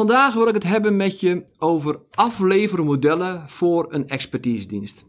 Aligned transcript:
Vandaag 0.00 0.34
wil 0.34 0.48
ik 0.48 0.54
het 0.54 0.64
hebben 0.64 0.96
met 0.96 1.20
je 1.20 1.44
over 1.58 2.00
afleveren 2.10 2.84
modellen 2.84 3.48
voor 3.48 3.86
een 3.88 4.08
expertisedienst. 4.08 5.06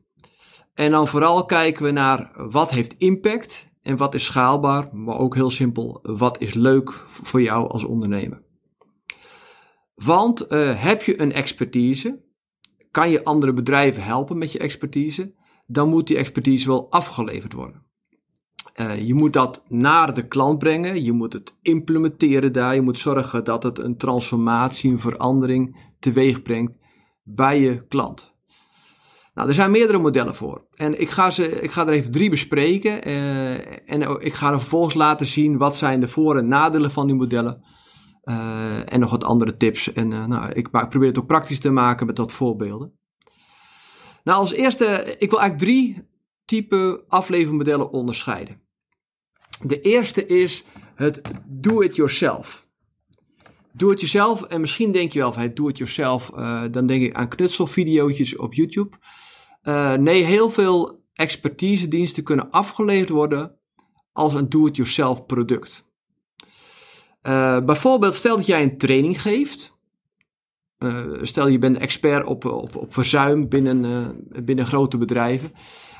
En 0.74 0.92
dan 0.92 1.08
vooral 1.08 1.46
kijken 1.46 1.84
we 1.84 1.92
naar 1.92 2.32
wat 2.50 2.72
heeft 2.72 2.96
impact 2.98 3.68
en 3.82 3.98
wat 3.98 4.14
is 4.16 4.26
schaalbaar, 4.26 4.96
maar 4.96 5.18
ook 5.18 5.36
heel 5.36 5.50
simpel, 5.50 6.00
wat 6.02 6.42
is 6.42 6.54
leuk 6.54 6.92
voor 7.08 7.42
jou 7.42 7.70
als 7.70 7.84
ondernemer. 7.84 8.42
Want 9.96 10.52
uh, 10.52 10.84
heb 10.84 11.04
je 11.04 11.22
een 11.22 11.34
expertise, 11.34 12.24
kan 12.92 13.10
je 13.10 13.24
andere 13.24 13.54
bedrijven 13.54 14.04
helpen 14.04 14.38
met 14.38 14.52
je 14.52 14.60
expertise, 14.60 15.34
dan 15.68 15.90
moet 15.90 16.08
die 16.08 16.18
expertise 16.18 16.68
wel 16.68 16.92
afgeleverd 16.92 17.54
worden. 17.54 17.86
Uh, 18.76 19.08
je 19.08 19.14
moet 19.14 19.34
dat 19.34 19.64
naar 19.68 20.14
de 20.14 20.28
klant 20.28 20.60
brengen, 20.60 21.04
je 21.04 21.12
moet 21.12 21.34
het 21.34 21.56
implementeren 21.62 22.52
daar, 22.54 22.76
je 22.76 22.82
moet 22.82 22.98
zorgen 22.98 23.44
dat 23.44 23.64
het 23.64 23.80
een 23.80 23.98
transformatie, 23.98 24.92
een 24.92 25.00
verandering 25.00 25.94
teweeg 26.00 26.42
brengt 26.42 26.74
bij 27.24 27.60
je 27.60 27.88
klant. 27.88 28.34
Nou, 29.34 29.48
er 29.48 29.54
zijn 29.54 29.72
meerdere 29.72 29.98
modellen 29.98 30.36
voor. 30.36 30.66
En 30.74 31.02
ik 31.02 31.10
ga, 31.10 31.32
ze, 31.32 31.62
ik 31.62 31.72
ga 31.72 31.88
er 31.88 31.94
even 31.94 32.12
drie 32.12 32.30
bespreken. 32.30 33.08
Uh, 33.08 33.92
en 33.92 34.20
ik 34.20 34.34
ga 34.34 34.52
er 34.52 34.60
vervolgens 34.60 34.96
laten 34.96 35.26
zien 35.26 35.58
wat 35.58 35.76
zijn 35.76 36.00
de 36.00 36.08
voor- 36.08 36.38
en 36.38 36.48
nadelen 36.48 36.92
van 36.92 37.08
die 37.08 37.16
modellen. 37.16 37.62
Uh, 38.24 38.94
en 38.94 39.00
nog 39.00 39.12
wat 39.12 39.24
andere 39.24 39.58
tips. 39.58 39.94
En 39.94 40.08
nou, 40.08 40.52
ik 40.52 40.70
probeer 40.70 41.08
het 41.08 41.20
ook 41.20 41.28
praktisch 41.28 41.60
te 41.60 41.72
maken 41.72 42.06
met 42.06 42.18
wat 42.18 42.34
voorbeelden. 42.34 43.00
Nou, 44.24 44.40
als 44.40 44.54
eerste, 44.54 45.16
ik 45.20 45.30
wil 45.30 45.40
eigenlijk 45.40 45.72
drie 45.72 46.10
type 46.46 47.04
aflevermodellen 47.08 47.90
onderscheiden. 47.90 48.62
De 49.62 49.82
eerste 49.82 50.26
is 50.26 50.64
het 50.96 51.22
do-it-yourself. 51.46 52.70
Do-it-yourself, 53.74 54.44
en 54.44 54.62
misschien 54.62 54.92
denk 54.92 55.12
je 55.12 55.20
wel 55.20 55.34
van 55.34 55.54
do-it-yourself, 55.54 56.32
uh, 56.36 56.64
dan 56.72 56.86
denk 56.86 57.04
ik 57.04 57.14
aan 57.14 57.28
knutselvideo's 57.28 58.38
op 58.38 58.54
YouTube. 58.54 58.98
Uh, 59.64 59.94
nee, 59.94 60.24
heel 60.24 60.50
veel 60.50 61.02
expertise-diensten 61.14 62.24
kunnen 62.24 62.52
afgeleverd 62.52 63.10
worden 63.10 63.60
als 64.12 64.34
een 64.34 64.50
do-it-yourself 64.50 65.26
product. 65.26 65.90
Uh, 67.24 67.60
bijvoorbeeld, 67.60 68.16
stel 68.16 68.36
dat 68.36 68.46
jij 68.46 68.62
een 68.62 68.78
training 68.78 69.22
geeft. 69.22 69.80
Stel 71.22 71.48
je 71.48 71.58
bent 71.58 71.78
expert 71.78 72.26
op, 72.26 72.46
op, 72.46 72.76
op 72.76 72.94
verzuim 72.94 73.50
binnen, 73.50 74.16
binnen 74.46 74.66
grote 74.66 74.98
bedrijven. 74.98 75.52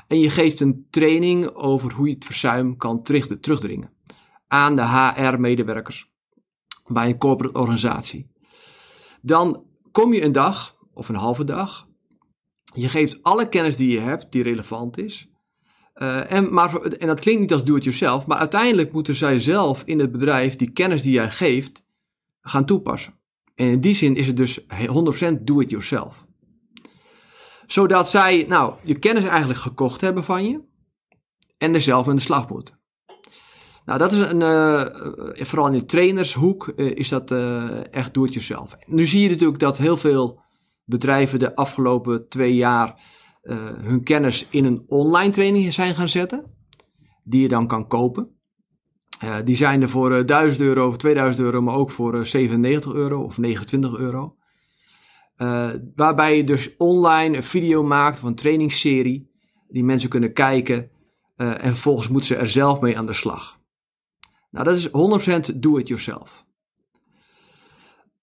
En 0.08 0.20
je 0.20 0.30
geeft 0.30 0.60
een 0.60 0.86
training 0.90 1.48
over 1.54 1.92
hoe 1.92 2.08
je 2.08 2.14
het 2.14 2.24
verzuim 2.24 2.76
kan 2.76 3.02
terug, 3.02 3.26
terugdringen 3.40 3.90
aan 4.46 4.76
de 4.76 4.82
HR-medewerkers 4.82 6.10
bij 6.86 7.08
een 7.08 7.18
corporate 7.18 7.58
organisatie. 7.58 8.30
Dan 9.20 9.64
kom 9.92 10.12
je 10.12 10.22
een 10.22 10.32
dag 10.32 10.76
of 10.94 11.08
een 11.08 11.14
halve 11.14 11.44
dag. 11.44 11.88
Je 12.74 12.88
geeft 12.88 13.22
alle 13.22 13.48
kennis 13.48 13.76
die 13.76 13.92
je 13.92 14.00
hebt, 14.00 14.32
die 14.32 14.42
relevant 14.42 14.98
is. 14.98 15.30
En, 16.28 16.54
maar, 16.54 16.82
en 16.82 17.06
dat 17.06 17.20
klinkt 17.20 17.40
niet 17.40 17.52
als 17.52 17.64
do-it-yourself, 17.64 18.26
maar 18.26 18.38
uiteindelijk 18.38 18.92
moeten 18.92 19.14
zij 19.14 19.38
zelf 19.38 19.82
in 19.84 19.98
het 19.98 20.12
bedrijf 20.12 20.56
die 20.56 20.70
kennis 20.70 21.02
die 21.02 21.12
jij 21.12 21.30
geeft 21.30 21.84
gaan 22.40 22.64
toepassen. 22.64 23.20
En 23.54 23.66
in 23.66 23.80
die 23.80 23.94
zin 23.94 24.16
is 24.16 24.26
het 24.26 24.36
dus 24.36 24.60
100% 24.60 24.64
do-it-yourself 25.42 26.26
zodat 27.72 28.10
zij, 28.10 28.44
nou, 28.48 28.74
je 28.82 28.98
kennis 28.98 29.24
eigenlijk 29.24 29.60
gekocht 29.60 30.00
hebben 30.00 30.24
van 30.24 30.44
je. 30.44 30.60
En 31.58 31.74
er 31.74 31.80
zelf 31.80 32.06
met 32.06 32.16
de 32.16 32.22
slag 32.22 32.48
moeten. 32.48 32.80
Nou, 33.84 33.98
dat 33.98 34.12
is 34.12 34.18
een, 34.18 34.40
uh, 34.40 34.84
vooral 35.34 35.66
in 35.66 35.78
de 35.78 35.84
trainershoek 35.84 36.72
uh, 36.76 36.96
is 36.96 37.08
dat 37.08 37.30
uh, 37.30 37.94
echt 37.94 38.14
doe 38.14 38.24
het 38.24 38.34
jezelf. 38.34 38.76
Nu 38.86 39.06
zie 39.06 39.22
je 39.22 39.28
natuurlijk 39.28 39.58
dat 39.58 39.78
heel 39.78 39.96
veel 39.96 40.40
bedrijven 40.84 41.38
de 41.38 41.54
afgelopen 41.54 42.28
twee 42.28 42.54
jaar 42.54 43.20
hun 43.82 44.02
kennis 44.02 44.46
in 44.50 44.64
een 44.64 44.84
online 44.86 45.32
training 45.32 45.72
zijn 45.72 45.94
gaan 45.94 46.08
zetten. 46.08 46.44
Die 47.24 47.42
je 47.42 47.48
dan 47.48 47.66
kan 47.66 47.86
kopen. 47.86 48.41
Die 49.44 49.56
zijn 49.56 49.82
er 49.82 49.90
voor 49.90 50.26
1000 50.26 50.60
euro 50.62 50.88
of 50.88 50.96
2000 50.96 51.44
euro, 51.44 51.60
maar 51.60 51.74
ook 51.74 51.90
voor 51.90 52.26
97 52.26 52.92
euro 52.92 53.22
of 53.22 53.38
29 53.38 53.96
euro. 53.96 54.36
Waarbij 55.94 56.36
je 56.36 56.44
dus 56.44 56.76
online 56.76 57.36
een 57.36 57.42
video 57.42 57.82
maakt 57.82 58.18
of 58.18 58.24
een 58.24 58.34
trainingsserie 58.34 59.30
die 59.68 59.84
mensen 59.84 60.08
kunnen 60.10 60.32
kijken 60.32 60.90
en 61.36 61.58
vervolgens 61.60 62.08
moeten 62.08 62.28
ze 62.28 62.36
er 62.36 62.48
zelf 62.48 62.80
mee 62.80 62.98
aan 62.98 63.06
de 63.06 63.12
slag. 63.12 63.60
Nou, 64.50 64.64
dat 64.64 64.76
is 64.76 64.88
100% 65.52 65.56
do-it-yourself. 65.56 66.44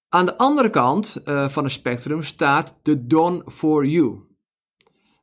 Aan 0.09 0.25
de 0.25 0.37
andere 0.37 0.69
kant 0.69 1.21
van 1.25 1.63
het 1.63 1.71
spectrum 1.71 2.23
staat 2.23 2.79
de 2.83 3.07
done 3.07 3.43
for 3.45 3.85
you. 3.85 4.27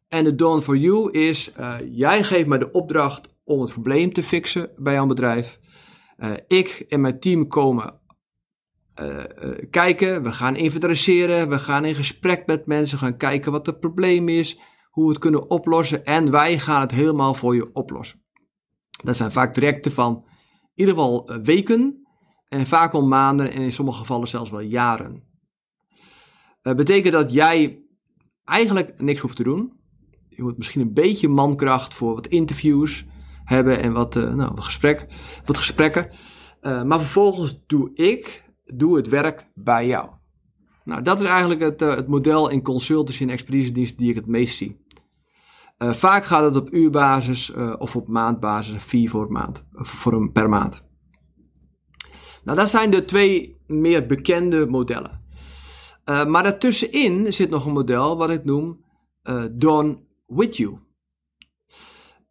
En 0.09 0.25
de 0.25 0.35
done 0.35 0.63
for 0.63 0.77
you 0.77 1.11
is, 1.13 1.53
jij 1.91 2.23
geeft 2.23 2.47
mij 2.47 2.59
de 2.59 2.71
opdracht 2.71 3.35
om 3.45 3.61
het 3.61 3.73
probleem 3.73 4.13
te 4.13 4.23
fixen 4.23 4.71
bij 4.77 4.95
jouw 4.95 5.07
bedrijf. 5.07 5.59
Ik 6.47 6.85
en 6.89 7.01
mijn 7.01 7.21
team 7.21 7.49
komen 7.49 8.01
uh, 9.03 9.25
kijken, 9.71 10.23
we 10.23 10.33
gaan 10.33 10.57
inventariseren, 10.57 11.49
we 11.49 11.59
gaan 11.59 11.85
in 11.85 11.95
gesprek 11.95 12.47
met 12.47 12.67
mensen, 12.67 12.99
gaan 12.99 13.17
kijken 13.17 13.53
wat 13.53 13.67
het 13.67 13.81
probleem 13.81 14.29
is, 14.29 14.59
hoe 14.91 15.05
we 15.05 15.11
het 15.11 15.19
kunnen 15.19 15.51
oplossen 15.51 16.05
en 16.05 16.31
wij 16.31 16.59
gaan 16.59 16.81
het 16.81 16.91
helemaal 16.91 17.35
voor 17.35 17.55
je 17.55 17.73
oplossen. 17.73 18.25
Dat 19.05 19.17
zijn 19.17 19.33
vaak 19.33 19.55
trajecten 19.55 19.93
van 19.93 20.25
in 20.75 20.85
ieder 20.85 20.95
geval 20.95 21.29
eh, 21.29 21.37
weken 21.43 22.07
en 22.49 22.67
vaak 22.67 22.93
wel 22.93 23.07
maanden 23.07 23.53
en 23.53 23.63
in 23.63 23.73
sommige 23.73 23.99
gevallen 23.99 24.29
zelfs 24.29 24.51
wel 24.51 24.61
jaren. 24.61 25.25
Dat 26.63 26.77
betekent 26.77 27.13
dat 27.13 27.33
jij 27.33 27.83
eigenlijk 28.45 29.01
niks 29.01 29.21
hoeft 29.21 29.37
te 29.37 29.43
doen. 29.43 29.73
Je 30.29 30.43
moet 30.43 30.57
misschien 30.57 30.81
een 30.81 30.93
beetje 30.93 31.29
mankracht 31.29 31.95
voor 31.95 32.15
wat 32.15 32.27
interviews 32.27 33.07
hebben 33.47 33.83
en 33.83 33.93
wat, 33.93 34.17
uh, 34.17 34.35
nou, 34.35 34.53
wat, 34.55 34.65
gesprek, 34.65 35.07
wat 35.45 35.59
gesprekken. 35.59 36.09
Uh, 36.63 36.83
maar 36.83 36.99
vervolgens 36.99 37.63
doe 37.67 37.91
ik 37.95 38.45
doe 38.65 38.97
het 38.97 39.09
werk 39.09 39.51
bij 39.55 39.87
jou. 39.87 40.09
Nou, 40.85 41.03
dat 41.03 41.21
is 41.21 41.27
eigenlijk 41.27 41.61
het, 41.61 41.83
uh, 41.83 41.95
het 41.95 42.07
model 42.07 42.49
in 42.49 42.63
consultancy 42.63 43.23
en 43.23 43.31
expeditiedienst 43.31 43.99
die 43.99 44.11
ik 44.11 44.15
het 44.15 44.27
meest 44.27 44.57
zie. 44.57 44.85
Vaak 45.79 46.25
gaat 46.25 46.45
het 46.45 46.57
op 46.57 46.73
uurbasis 46.73 47.53
of 47.79 47.97
op 47.97 48.09
maandbasis, 48.09 48.93
een 48.93 49.09
voor, 49.09 49.33
maand, 49.33 49.67
voor 49.73 50.13
een 50.13 50.33
per 50.33 50.49
maand. 50.49 50.87
Nou, 52.45 52.59
dat 52.59 52.71
zijn 52.71 52.91
de 52.91 53.05
twee 53.05 53.57
meer 53.67 54.07
bekende 54.07 54.67
modellen. 54.67 55.25
maar 56.05 56.43
daartussenin 56.43 57.33
zit 57.33 57.51
nog 57.51 57.67
een 57.67 57.73
model 57.73 58.17
wat 58.17 58.31
ik 58.31 58.45
noem 58.45 58.85
Done 59.53 59.99
With 60.27 60.57
You. 60.57 60.86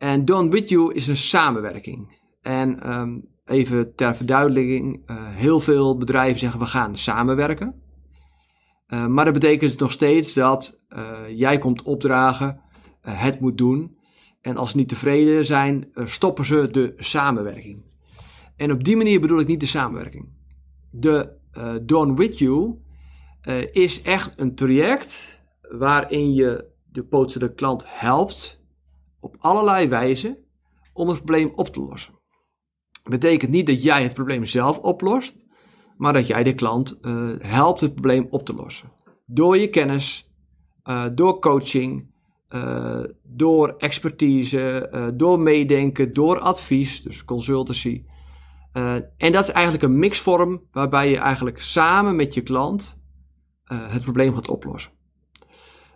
En 0.05 0.25
Done 0.25 0.49
With 0.49 0.69
You 0.69 0.93
is 0.93 1.07
een 1.07 1.17
samenwerking. 1.17 2.19
En 2.41 2.91
um, 2.99 3.27
even 3.45 3.95
ter 3.95 4.15
verduidelijking, 4.15 5.09
uh, 5.09 5.15
heel 5.19 5.59
veel 5.59 5.97
bedrijven 5.97 6.39
zeggen 6.39 6.59
we 6.59 6.65
gaan 6.65 6.95
samenwerken. 6.95 7.81
Uh, 8.87 9.07
maar 9.07 9.25
dat 9.25 9.33
betekent 9.33 9.79
nog 9.79 9.91
steeds 9.91 10.33
dat 10.33 10.83
uh, 10.89 11.09
jij 11.29 11.57
komt 11.57 11.81
opdragen, 11.81 12.61
het 13.01 13.39
moet 13.39 13.57
doen. 13.57 13.97
En 14.41 14.57
als 14.57 14.71
ze 14.71 14.77
niet 14.77 14.89
tevreden 14.89 15.45
zijn, 15.45 15.87
stoppen 15.93 16.45
ze 16.45 16.67
de 16.71 16.93
samenwerking. 16.97 17.83
En 18.55 18.71
op 18.71 18.83
die 18.83 18.97
manier 18.97 19.21
bedoel 19.21 19.39
ik 19.39 19.47
niet 19.47 19.59
de 19.59 19.65
samenwerking. 19.65 20.29
De 20.91 21.31
Done 21.81 22.15
With 22.15 22.39
You 22.39 22.75
is 23.71 24.01
echt 24.01 24.39
een 24.39 24.55
traject 24.55 25.41
waarin 25.61 26.33
je 26.33 26.65
de 26.91 27.03
potentiële 27.03 27.53
klant 27.53 27.83
helpt 27.87 28.63
op 29.25 29.35
allerlei 29.39 29.87
wijzen 29.87 30.37
om 30.93 31.07
het 31.07 31.17
probleem 31.17 31.51
op 31.55 31.67
te 31.67 31.79
lossen 31.79 32.15
betekent 33.09 33.51
niet 33.51 33.67
dat 33.67 33.83
jij 33.83 34.03
het 34.03 34.13
probleem 34.13 34.45
zelf 34.45 34.77
oplost, 34.77 35.45
maar 35.97 36.13
dat 36.13 36.27
jij 36.27 36.43
de 36.43 36.53
klant 36.53 36.99
uh, 37.01 37.29
helpt 37.39 37.81
het 37.81 37.93
probleem 37.93 38.25
op 38.29 38.45
te 38.45 38.53
lossen. 38.53 38.91
Door 39.25 39.57
je 39.57 39.69
kennis, 39.69 40.31
uh, 40.89 41.05
door 41.13 41.39
coaching, 41.39 42.13
uh, 42.55 43.03
door 43.23 43.75
expertise, 43.77 44.89
door 45.15 45.39
meedenken, 45.39 46.11
door 46.11 46.39
advies, 46.39 47.01
dus 47.01 47.25
consultancy. 47.25 48.03
en 49.17 49.31
dat 49.31 49.43
is 49.43 49.51
eigenlijk 49.51 49.83
een 49.83 49.99
mixvorm 49.99 50.61
waarbij 50.71 51.09
je 51.09 51.17
eigenlijk 51.17 51.59
samen 51.59 52.15
met 52.15 52.33
je 52.33 52.41
klant 52.41 53.03
het 53.63 54.01
probleem 54.01 54.35
gaat 54.35 54.47
oplossen. 54.47 54.91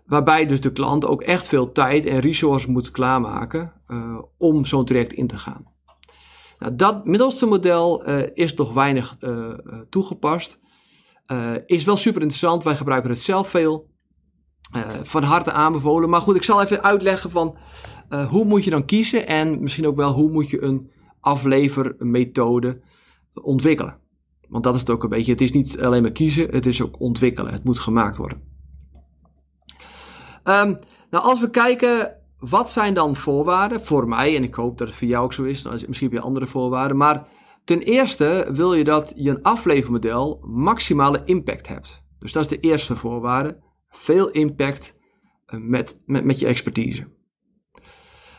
Waarbij 0.10 0.46
dus 0.46 0.62
de 0.62 0.72
klant 0.72 1.06
ook 1.06 1.22
echt 1.22 1.48
veel 1.48 1.72
tijd 1.72 2.06
en 2.06 2.20
resources 2.20 2.68
moet 2.68 2.92
klaarmaken 2.92 3.74
uh, 3.88 4.22
om 4.38 4.66
zo'n 4.66 4.86
traject 4.86 5.14
in 5.14 5.28
te 5.28 5.38
gaan. 5.38 5.66
Nou, 6.60 6.76
dat 6.76 7.06
middelste 7.06 7.46
model 7.46 8.10
uh, 8.10 8.22
is 8.34 8.54
nog 8.54 8.74
weinig 8.74 9.18
uh, 9.20 9.54
toegepast. 9.90 10.60
is 11.66 11.84
wel 11.84 11.98
super 11.98 12.22
interessant. 12.22 12.64
Wij 12.64 12.76
gebruiken 12.76 13.10
het 13.10 13.22
zelf 13.22 13.50
veel. 13.50 13.88
van 15.04 15.24
harte 15.24 15.52
aanbevolen. 15.52 16.10
Maar 16.10 16.22
goed, 16.22 16.36
ik 16.36 16.44
zal 16.44 16.62
even 16.62 16.84
uitleggen 16.84 17.30
van 17.30 17.58
hoe 18.30 18.46
moet 18.46 18.64
je 18.64 18.70
dan 18.70 18.86
kiezen. 18.86 19.28
En 19.28 19.62
misschien 19.62 19.88
ook 19.88 19.96
wel 19.96 20.12
hoe 20.12 20.32
moet 20.32 20.50
je 20.50 20.64
een 20.64 20.92
aflevermethode 21.20 22.82
ontwikkelen. 23.42 23.98
Want 24.50 24.64
dat 24.64 24.74
is 24.74 24.80
het 24.80 24.90
ook 24.90 25.04
een 25.04 25.10
beetje. 25.10 25.32
Het 25.32 25.42
is 25.42 25.52
niet 25.52 25.82
alleen 25.82 26.02
maar 26.02 26.12
kiezen, 26.12 26.50
het 26.50 26.66
is 26.66 26.82
ook 26.82 27.00
ontwikkelen. 27.00 27.52
Het 27.52 27.64
moet 27.64 27.80
gemaakt 27.80 28.18
worden. 28.18 28.49
Um, 30.50 30.78
nou, 31.10 31.24
als 31.24 31.40
we 31.40 31.50
kijken, 31.50 32.16
wat 32.40 32.72
zijn 32.72 32.94
dan 32.94 33.16
voorwaarden 33.16 33.82
voor 33.82 34.08
mij? 34.08 34.36
En 34.36 34.44
ik 34.44 34.54
hoop 34.54 34.78
dat 34.78 34.88
het 34.88 34.98
voor 34.98 35.08
jou 35.08 35.24
ook 35.24 35.34
zo 35.34 35.44
is. 35.44 35.64
Misschien 35.64 36.10
heb 36.10 36.12
je 36.12 36.20
andere 36.20 36.48
voorwaarden. 36.48 36.98
Maar 36.98 37.28
ten 37.64 37.80
eerste 37.80 38.50
wil 38.52 38.74
je 38.74 38.84
dat 38.84 39.14
je 39.16 39.30
een 39.30 39.44
aflevermodel 39.44 40.44
maximale 40.48 41.22
impact 41.26 41.68
hebt. 41.68 42.04
Dus 42.20 42.32
dat 42.32 42.44
is 42.44 42.50
de 42.50 42.60
eerste 42.60 42.96
voorwaarde. 42.96 43.58
Veel 43.90 44.30
impact 44.30 44.96
eh, 45.46 45.60
met, 45.60 46.02
met, 46.06 46.24
met 46.24 46.40
je 46.40 46.46
expertise. 46.46 47.08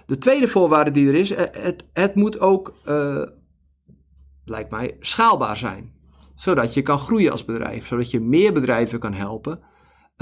De 0.06 0.18
tweede 0.18 0.48
voorwaarde 0.48 0.90
die 0.90 1.08
er 1.08 1.14
is, 1.14 1.30
eh, 1.30 1.62
het, 1.62 1.86
het 1.92 2.14
moet 2.14 2.40
ook, 2.40 2.74
uh, 2.86 3.22
lijkt 4.44 4.70
mij, 4.70 4.96
schaalbaar 5.00 5.56
zijn. 5.56 5.98
Zodat 6.34 6.74
je 6.74 6.82
kan 6.82 6.98
groeien 6.98 7.32
als 7.32 7.44
bedrijf, 7.44 7.86
zodat 7.86 8.10
je 8.10 8.20
meer 8.20 8.52
bedrijven 8.52 8.98
kan 8.98 9.12
helpen 9.12 9.60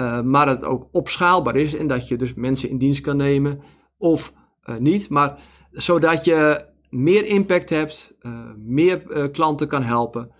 uh, 0.00 0.20
maar 0.20 0.46
dat 0.46 0.56
het 0.56 0.64
ook 0.64 0.88
opschaalbaar 0.92 1.56
is 1.56 1.74
en 1.74 1.86
dat 1.86 2.08
je 2.08 2.16
dus 2.16 2.34
mensen 2.34 2.68
in 2.68 2.78
dienst 2.78 3.00
kan 3.00 3.16
nemen 3.16 3.60
of 3.98 4.32
uh, 4.64 4.76
niet. 4.76 5.08
Maar 5.08 5.38
zodat 5.70 6.24
je 6.24 6.66
meer 6.90 7.26
impact 7.26 7.70
hebt, 7.70 8.14
uh, 8.20 8.32
meer 8.56 9.30
klanten 9.30 9.68
kan 9.68 9.82
helpen. 9.82 10.30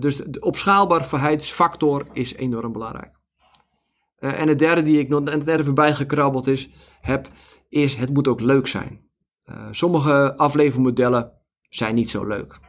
dus 0.00 0.16
de 0.16 0.40
opschaalbaarheidsfactor 0.40 2.06
is 2.12 2.34
enorm 2.34 2.72
belangrijk. 2.72 3.14
en 4.18 4.48
het 4.48 4.58
derde 4.58 4.82
die 4.82 4.98
ik 4.98 5.08
nog, 5.08 5.20
en 5.20 5.26
het 5.32 5.44
derde 5.44 5.64
voorbij 5.64 5.94
gekrabbeld 5.94 6.46
is, 6.46 6.68
heb, 7.00 7.28
is 7.68 7.94
het 7.94 8.12
moet 8.12 8.28
ook 8.28 8.40
leuk 8.40 8.66
zijn. 8.66 9.00
sommige 9.70 10.36
aflevermodellen 10.36 11.32
zijn 11.68 11.94
niet 11.94 12.10
zo 12.10 12.24
leuk. 12.24 12.65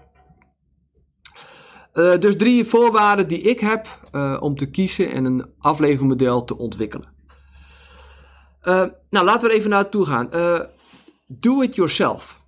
Uh, 1.97 2.17
dus 2.17 2.35
drie 2.35 2.65
voorwaarden 2.65 3.27
die 3.27 3.41
ik 3.41 3.59
heb 3.59 3.99
uh, 4.11 4.37
om 4.39 4.55
te 4.55 4.69
kiezen 4.69 5.11
en 5.11 5.25
een 5.25 5.53
aflevermodel 5.59 6.43
te 6.43 6.57
ontwikkelen. 6.57 7.13
Uh, 8.63 8.85
nou, 9.09 9.25
laten 9.25 9.41
we 9.41 9.53
er 9.53 9.59
even 9.59 9.69
naartoe 9.69 10.05
gaan. 10.05 10.29
do 11.27 11.61
it 11.61 11.75
yourself. 11.75 12.45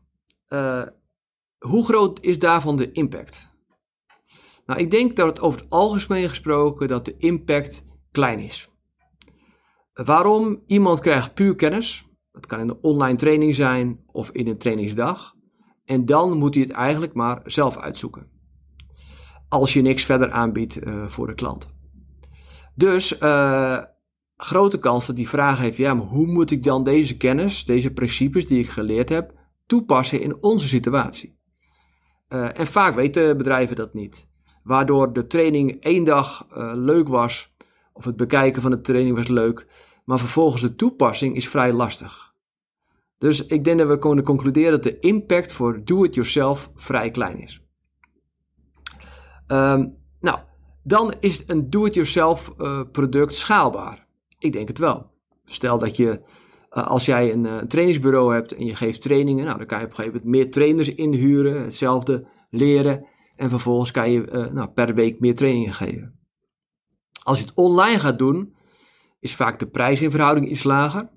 hoe 1.58 1.86
groot 1.86 2.20
is 2.22 2.40
daarvan 2.40 2.76
de 2.76 2.92
impact? 2.92 3.54
Nou, 4.66 4.80
ik 4.80 4.92
denk 4.92 5.16
dat 5.16 5.28
het 5.28 5.40
over 5.40 5.60
het 5.60 5.70
algemeen 5.70 6.30
gesproken 6.30 6.88
dat 6.88 7.06
de 7.06 7.16
impact 7.18 7.84
klein 8.12 8.40
is. 8.40 8.70
Waarom? 9.94 10.64
Iemand 10.68 11.00
krijgt 11.00 11.34
puur 11.34 11.56
kennis. 11.56 12.06
Dat 12.32 12.46
kan 12.46 12.60
in 12.60 12.70
een 12.70 12.78
online 12.82 13.18
training 13.18 13.56
zijn 13.56 14.04
of 14.06 14.30
in 14.32 14.48
een 14.48 14.58
trainingsdag. 14.58 15.36
En 15.86 16.06
dan 16.06 16.38
moet 16.38 16.54
hij 16.54 16.64
het 16.64 16.72
eigenlijk 16.72 17.14
maar 17.14 17.42
zelf 17.44 17.78
uitzoeken 17.78 18.38
als 19.50 19.74
je 19.74 19.82
niks 19.82 20.04
verder 20.04 20.32
aanbiedt 20.32 20.88
uh, 20.88 21.08
voor 21.08 21.28
de 21.28 21.34
klant. 21.34 21.70
Dus 22.76 23.22
uh, 23.22 23.84
grote 24.38 24.80
kans 24.80 25.06
dat 25.06 25.16
die 25.16 25.30
vraag 25.30 25.60
heeft, 25.60 25.78
ja, 25.78 25.94
maar 25.94 26.06
hoe 26.06 26.28
moet 26.28 26.52
ik 26.52 26.64
dan 26.64 26.84
deze 26.84 27.18
kennis, 27.18 27.66
deze 27.66 27.94
principes 27.94 28.48
die 28.48 28.60
ik 28.60 28.70
geleerd 28.70 29.10
heb, 29.10 29.34
toepassen 29.66 30.22
in 30.22 30.44
onze 30.44 30.68
situatie? 30.68 31.38
Uh, 32.30 32.60
en 32.60 32.68
vaak 32.68 32.96
weten 32.96 33.38
bedrijven 33.38 33.76
dat 33.76 33.94
niet. 33.94 34.28
Waardoor 34.64 35.14
de 35.14 35.28
training 35.28 35.82
één 35.82 36.04
dag 36.04 36.48
leuk 36.74 37.08
was, 37.08 37.54
of 37.94 38.06
het 38.06 38.16
bekijken 38.16 38.62
van 38.62 38.72
de 38.72 38.82
training 38.82 39.16
was 39.16 39.28
leuk, 39.28 39.68
maar 40.06 40.20
vervolgens 40.20 40.62
de 40.62 40.76
toepassing 40.76 41.36
is 41.36 41.50
vrij 41.50 41.74
lastig. 41.74 42.34
Dus 43.18 43.46
ik 43.46 43.64
denk 43.64 43.80
dat 43.80 43.88
we 43.88 44.00
kunnen 44.00 44.24
concluderen 44.24 44.72
dat 44.72 44.84
de 44.84 45.00
impact 45.00 45.52
voor 45.52 45.84
do-it-yourself 45.84 46.72
vrij 46.76 47.12
klein 47.12 47.40
is. 47.40 47.69
Um, 49.52 49.96
nou, 50.20 50.40
dan 50.84 51.14
is 51.20 51.44
een 51.48 51.70
do-it-yourself 51.70 52.52
uh, 52.58 52.82
product 52.92 53.34
schaalbaar. 53.34 54.08
Ik 54.40 54.52
denk 54.52 54.68
het 54.68 54.78
wel. 54.78 55.12
Stel 55.46 55.78
dat 55.78 55.98
je, 55.98 56.22
uh, 56.72 56.88
als 56.88 57.06
jij 57.06 57.32
een, 57.32 57.44
uh, 57.44 57.58
trainingsbureau 57.58 58.34
hebt 58.34 58.54
en 58.54 58.66
je 58.66 58.76
geeft 58.76 59.02
trainingen, 59.02 59.46
nou, 59.46 59.58
dan 59.58 59.68
kan 59.68 59.80
je 59.80 59.86
op 59.86 59.90
een 59.90 59.96
gegeven 59.96 60.18
moment 60.18 60.36
meer 60.36 60.52
trainers 60.52 60.94
inhuren, 60.94 61.64
hetzelfde 61.64 62.28
leren. 62.50 63.06
En 63.36 63.50
vervolgens 63.50 63.92
kan 63.92 64.12
je 64.12 64.50
nou, 64.54 64.70
per 64.70 64.94
week 64.94 65.20
meer 65.20 65.36
trainingen 65.36 65.74
geven. 65.74 66.20
Als 67.24 67.40
je 67.40 67.46
het 67.46 67.54
online 67.56 68.00
gaat 68.00 68.18
doen, 68.18 68.56
is 69.20 69.36
vaak 69.36 69.60
de 69.60 69.68
prijs 69.68 70.02
in 70.02 70.12
verhouding 70.12 70.50
iets 70.50 70.64
lager. 70.64 71.10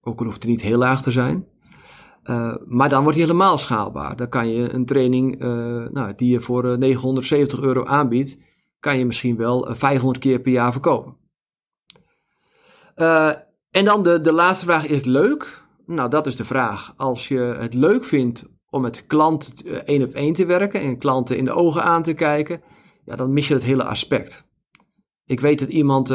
Ook 0.00 0.18
al 0.18 0.24
hoeft 0.24 0.42
het 0.42 0.50
niet 0.50 0.62
heel 0.62 0.78
laag 0.78 1.02
te 1.02 1.10
zijn. 1.10 1.46
Uh, 2.30 2.54
maar 2.64 2.88
dan 2.88 3.02
wordt 3.02 3.18
hij 3.18 3.26
helemaal 3.26 3.58
schaalbaar. 3.58 4.16
Dan 4.16 4.28
kan 4.28 4.48
je 4.48 4.72
een 4.72 4.86
training 4.86 5.42
uh, 5.42 5.48
nou, 5.88 6.12
die 6.16 6.30
je 6.30 6.40
voor 6.40 6.78
970 6.78 7.58
eh, 7.58 7.64
euro 7.64 7.84
aanbiedt, 7.84 8.38
kan 8.80 8.98
je 8.98 9.06
misschien 9.06 9.36
wel 9.36 9.66
500 9.70 10.18
keer 10.18 10.40
per 10.40 10.52
jaar 10.52 10.72
verkopen. 10.72 11.16
En 13.70 13.84
dan 13.84 14.02
de, 14.02 14.20
de 14.20 14.32
laatste 14.32 14.64
vraag, 14.64 14.86
is 14.86 14.96
het 14.96 15.06
leuk? 15.06 15.64
Nou, 15.86 16.10
dat 16.10 16.26
is 16.26 16.36
de 16.36 16.44
vraag. 16.44 16.92
Als 16.96 17.28
je 17.28 17.38
het 17.38 17.74
leuk 17.74 18.04
vindt 18.04 18.44
om 18.70 18.82
met 18.82 19.06
klanten 19.06 19.86
één 19.86 20.02
op 20.02 20.14
één 20.14 20.32
te 20.34 20.46
werken 20.46 20.80
en 20.80 20.98
klanten 20.98 21.36
in 21.36 21.44
de 21.44 21.52
ogen 21.52 21.82
aan 21.82 22.02
te 22.02 22.14
kijken, 22.14 22.62
ja, 23.04 23.16
dan 23.16 23.32
mis 23.32 23.48
je 23.48 23.54
het 23.54 23.62
hele 23.62 23.84
aspect. 23.84 24.44
Ik 25.24 25.40
weet 25.40 25.58
dat 25.58 25.68
iemand 25.68 26.08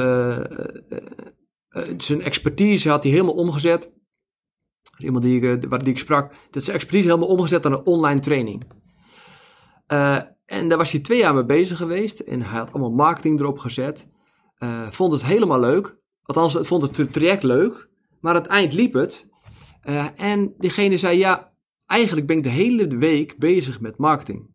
zijn 1.98 2.22
expertise 2.22 2.90
had 2.90 3.04
hij 3.04 3.12
helemaal 3.12 3.36
omgezet 3.36 3.92
iemand 4.98 5.24
die 5.24 5.42
ik, 5.42 5.63
eh, 5.63 5.80
die 5.80 5.89
ik 5.89 5.98
sprak, 5.98 6.33
dat 6.51 6.63
zijn 6.63 6.75
expertise 6.75 7.07
helemaal 7.07 7.30
omgezet 7.30 7.63
naar 7.63 7.72
een 7.72 7.86
online 7.86 8.19
training. 8.19 8.63
Uh, 9.88 10.19
en 10.45 10.68
daar 10.68 10.78
was 10.78 10.92
hij 10.92 11.01
twee 11.01 11.19
jaar 11.19 11.33
mee 11.33 11.45
bezig 11.45 11.78
geweest 11.78 12.19
en 12.19 12.42
hij 12.42 12.60
had 12.60 12.72
allemaal 12.72 12.92
marketing 12.92 13.39
erop 13.39 13.60
gezet. 13.60 14.07
Uh, 14.60 14.92
vond 14.92 15.12
het 15.12 15.25
helemaal 15.25 15.60
leuk. 15.60 15.98
Althans, 16.22 16.57
vond 16.62 16.98
het 16.98 17.13
traject 17.13 17.44
leuk, 17.44 17.89
maar 18.19 18.35
het 18.35 18.45
eind 18.45 18.73
liep 18.73 18.94
het. 18.94 19.30
En 20.16 20.54
diegene 20.57 20.97
zei, 20.97 21.18
ja, 21.18 21.54
eigenlijk 21.85 22.28
ben 22.28 22.38
ik 22.38 22.44
de 22.44 22.50
hele 22.50 22.88
week 22.88 23.38
bezig 23.38 23.80
met 23.80 23.97
marketing. 23.97 24.50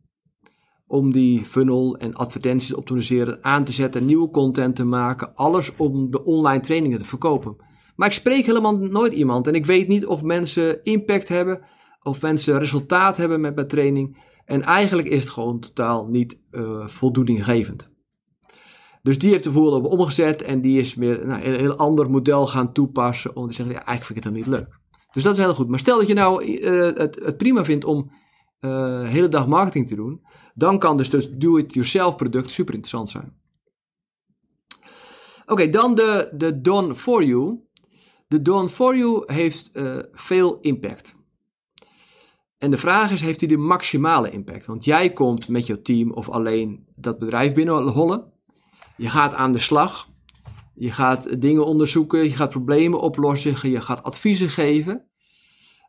Om 0.87 1.13
die 1.13 1.45
funnel 1.45 1.97
en 1.97 2.15
advertenties 2.15 2.69
te 2.69 2.77
optimiseren, 2.77 3.45
aan 3.45 3.65
te 3.65 3.73
zetten, 3.73 4.05
nieuwe 4.05 4.31
content 4.31 4.77
te 4.77 4.85
maken. 4.85 5.35
Alles 5.35 5.77
om 5.77 6.11
de 6.11 6.25
online 6.25 6.61
trainingen 6.61 6.99
te 6.99 7.05
verkopen. 7.05 7.57
Maar 7.97 8.09
ik 8.09 8.15
spreek 8.15 8.47
helemaal 8.47 8.77
nooit 8.79 9.13
iemand 9.13 9.47
en 9.47 9.55
ik 9.55 9.67
weet 9.67 9.89
niet 9.89 10.07
of 10.07 10.23
mensen 10.23 10.85
impact 10.85 11.29
hebben 11.29 11.61
of 12.03 12.23
mensen 12.23 12.59
resultaat 12.59 13.17
hebben 13.17 13.41
met 13.41 13.55
mijn 13.55 13.69
training. 13.69 14.19
En 14.45 14.63
eigenlijk 14.63 15.09
is 15.09 15.23
het 15.23 15.33
gewoon 15.33 15.61
totaal 15.61 16.07
niet 16.09 16.39
uh, 16.51 16.87
voldoeninggevend. 16.87 17.91
Dus 19.03 19.19
die 19.19 19.31
heeft 19.31 19.45
de 19.45 19.51
boel 19.51 19.73
op 19.73 19.85
omgezet 19.85 20.43
en 20.43 20.61
die 20.61 20.81
is 20.81 20.95
meer 20.95 21.27
nou, 21.27 21.45
een 21.45 21.55
heel 21.55 21.77
ander 21.77 22.11
model 22.11 22.47
gaan 22.47 22.73
toepassen 22.73 23.37
om 23.37 23.49
te 23.49 23.55
zeggen, 23.55 23.75
ja, 23.75 23.85
eigenlijk 23.85 24.07
vind 24.07 24.19
ik 24.19 24.25
het 24.25 24.33
dan 24.33 24.43
niet 24.43 24.61
leuk. 24.61 24.79
Dus 25.13 25.23
dat 25.23 25.37
is 25.37 25.45
heel 25.45 25.55
goed. 25.55 25.69
Maar 25.69 25.79
stel 25.79 25.99
dat 25.99 26.07
je 26.07 26.15
nou 26.15 26.61
het, 26.99 27.19
het, 27.25 27.37
prima 27.37 27.65
vindt 27.65 27.85
om 27.85 28.11
uh, 28.61 29.03
hele 29.03 29.29
dag 29.29 29.47
marketing 29.47 29.89
te 29.89 29.95
doen, 29.95 30.27
dan 30.55 30.79
kan 30.79 30.97
dus 30.97 31.13
het 31.13 31.41
do-it-yourself 31.41 32.17
product 32.17 32.51
super 32.51 32.75
interessant 32.75 33.11
zijn. 33.11 33.41
Oké, 35.47 35.69
dan 35.69 35.95
de, 35.95 36.33
de 36.35 36.61
done 36.61 36.95
for 36.95 37.25
you. 37.25 37.66
De 38.27 38.43
Done 38.43 38.69
For 38.69 38.97
You 38.97 39.23
heeft 39.33 39.71
uh, 39.73 39.99
veel 40.13 40.59
impact. 40.61 41.17
En 42.59 42.71
de 42.71 42.77
vraag 42.77 43.13
is, 43.13 43.21
heeft 43.21 43.41
hij 43.41 43.49
de 43.49 43.57
maximale 43.57 44.31
impact? 44.31 44.67
Want 44.67 44.85
jij 44.85 45.13
komt 45.13 45.49
met 45.49 45.67
je 45.67 45.83
team 45.83 46.13
of 46.13 46.29
alleen 46.29 46.87
dat 46.95 47.19
bedrijf 47.19 47.55
binnenhollen. 47.55 48.33
Je 48.97 49.11
gaat 49.11 49.35
aan 49.35 49.53
de 49.53 49.59
slag. 49.59 50.09
Je 50.75 50.93
gaat 50.93 51.41
dingen 51.41 51.67
onderzoeken. 51.67 52.25
Je 52.25 52.37
gaat 52.37 52.51
problemen 52.51 53.01
oplossen. 53.01 53.71
Je 53.71 53.81
gaat 53.81 54.03
adviezen 54.03 54.51
geven. 54.51 55.05